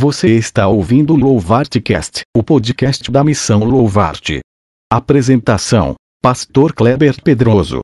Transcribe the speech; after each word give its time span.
Você 0.00 0.28
está 0.36 0.68
ouvindo 0.68 1.12
o 1.12 1.16
Louvartcast, 1.16 2.20
o 2.32 2.40
podcast 2.40 3.10
da 3.10 3.24
Missão 3.24 3.64
Louvarte. 3.64 4.38
Apresentação: 4.88 5.96
Pastor 6.22 6.72
Kleber 6.72 7.20
Pedroso. 7.20 7.80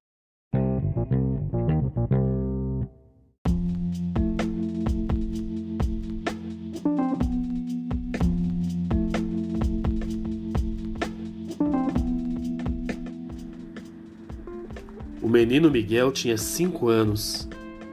O 15.20 15.28
menino 15.28 15.68
Miguel 15.68 16.12
tinha 16.12 16.38
cinco 16.38 16.88
anos 16.88 17.48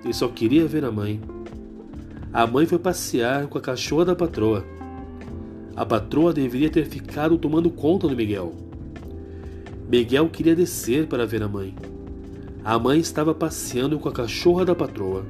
e 0.06 0.14
só 0.14 0.28
queria 0.28 0.68
ver 0.68 0.86
a 0.86 0.92
mãe. 0.92 1.20
A 2.34 2.48
mãe 2.48 2.66
foi 2.66 2.79
passear 2.79 3.47
com 3.47 3.57
a 3.57 3.61
cachorra 3.61 4.05
da 4.05 4.16
patroa. 4.16 4.64
A 5.75 5.86
patroa 5.86 6.32
deveria 6.32 6.69
ter 6.69 6.86
ficado 6.86 7.37
tomando 7.37 7.69
conta 7.69 8.07
do 8.07 8.15
Miguel. 8.15 8.54
Miguel 9.89 10.29
queria 10.29 10.56
descer 10.56 11.07
para 11.07 11.25
ver 11.25 11.43
a 11.43 11.50
mãe. 11.50 11.75
A 12.64 12.79
mãe 12.79 13.00
estava 13.00 13.36
passeando 13.36 14.00
com 14.00 14.07
a 14.07 14.14
cachorra 14.14 14.64
da 14.64 14.73
patroa. 14.73 15.25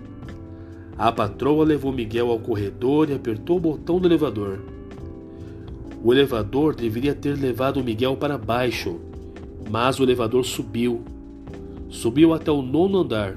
A 0.96 1.12
patroa 1.12 1.66
levou 1.66 1.92
Miguel 1.92 2.30
ao 2.30 2.38
corredor 2.38 3.10
e 3.10 3.14
apertou 3.16 3.58
o 3.58 3.62
botão 3.62 4.00
do 4.00 4.08
elevador. 4.08 4.60
O 6.04 6.14
elevador 6.14 6.76
deveria 6.76 7.16
ter 7.16 7.36
levado 7.36 7.84
Miguel 7.84 8.16
para 8.16 8.38
baixo, 8.38 9.00
mas 9.72 10.00
o 10.00 10.04
elevador 10.04 10.46
subiu. 10.46 11.02
Subiu 11.90 12.32
até 12.32 12.52
o 12.52 12.62
nono 12.62 13.00
andar 13.00 13.36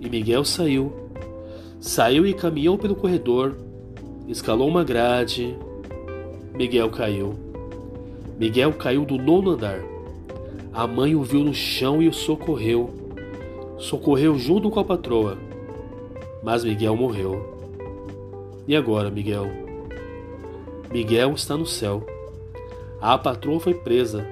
e 0.00 0.08
Miguel 0.08 0.44
saiu. 0.44 1.03
Saiu 1.84 2.26
e 2.26 2.32
caminhou 2.32 2.78
pelo 2.78 2.96
corredor, 2.96 3.56
escalou 4.26 4.66
uma 4.66 4.82
grade. 4.82 5.54
Miguel 6.54 6.88
caiu. 6.88 7.34
Miguel 8.38 8.72
caiu 8.72 9.04
do 9.04 9.18
nono 9.18 9.50
andar. 9.50 9.80
A 10.72 10.86
mãe 10.86 11.14
o 11.14 11.22
viu 11.22 11.44
no 11.44 11.52
chão 11.52 12.02
e 12.02 12.08
o 12.08 12.12
socorreu. 12.12 12.88
Socorreu 13.76 14.38
junto 14.38 14.70
com 14.70 14.80
a 14.80 14.84
patroa. 14.84 15.36
Mas 16.42 16.64
Miguel 16.64 16.96
morreu. 16.96 17.54
E 18.66 18.74
agora, 18.74 19.10
Miguel? 19.10 19.46
Miguel 20.90 21.34
está 21.34 21.54
no 21.54 21.66
céu. 21.66 22.02
A 22.98 23.18
patroa 23.18 23.60
foi 23.60 23.74
presa. 23.74 24.26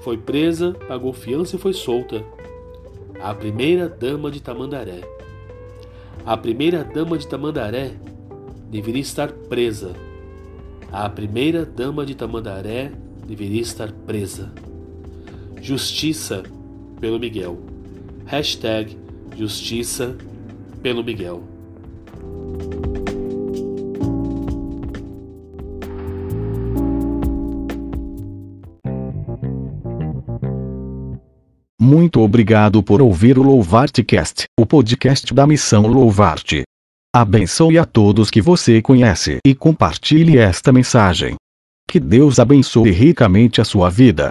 Foi 0.00 0.16
presa, 0.16 0.76
pagou 0.88 1.12
fiança 1.12 1.54
e 1.54 1.60
foi 1.60 1.74
solta. 1.74 2.24
A 3.22 3.32
primeira 3.32 3.88
dama 3.88 4.32
de 4.32 4.42
Tamandaré. 4.42 5.21
A 6.24 6.36
primeira 6.36 6.84
dama 6.84 7.18
de 7.18 7.26
Tamandaré 7.26 7.92
deveria 8.70 9.02
estar 9.02 9.32
presa. 9.32 9.92
A 10.90 11.08
primeira 11.08 11.64
dama 11.64 12.06
de 12.06 12.14
Tamandaré 12.14 12.92
deveria 13.26 13.60
estar 13.60 13.90
presa. 13.90 14.52
Justiça 15.60 16.42
pelo 17.00 17.18
Miguel. 17.18 17.58
Hashtag 18.26 18.96
Justiça 19.36 20.16
pelo 20.82 21.02
Miguel. 21.02 21.42
Muito 31.84 32.20
obrigado 32.20 32.80
por 32.80 33.02
ouvir 33.02 33.36
o 33.36 33.42
Louvartcast, 33.42 34.44
o 34.56 34.64
podcast 34.64 35.34
da 35.34 35.44
Missão 35.48 35.88
Louvarte. 35.88 36.62
Abençoe 37.12 37.76
a 37.76 37.84
todos 37.84 38.30
que 38.30 38.40
você 38.40 38.80
conhece 38.80 39.38
e 39.44 39.52
compartilhe 39.52 40.38
esta 40.38 40.72
mensagem. 40.72 41.34
Que 41.88 41.98
Deus 41.98 42.38
abençoe 42.38 42.92
ricamente 42.92 43.60
a 43.60 43.64
sua 43.64 43.90
vida. 43.90 44.30